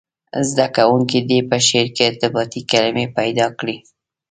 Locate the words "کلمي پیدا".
2.71-3.47